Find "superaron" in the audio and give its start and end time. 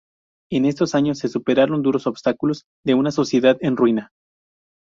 1.27-1.83